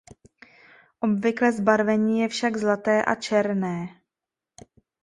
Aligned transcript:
Obvyklé 0.99 1.51
zbarvení 1.51 2.19
je 2.19 2.27
však 2.27 2.57
zlaté 2.57 3.05
a 3.05 3.15
černé. 3.15 4.01